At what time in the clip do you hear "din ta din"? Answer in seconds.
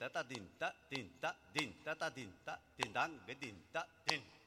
0.24-1.06, 0.88-1.70, 2.08-2.92, 3.36-4.39